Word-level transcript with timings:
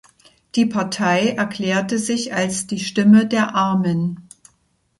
Die 0.55 0.65
Partei 0.65 1.27
erklärte 1.27 1.99
sich 1.99 2.33
als 2.33 2.65
die 2.65 2.79
Stimme 2.79 3.27
der 3.27 3.53
Armen. 3.53 4.27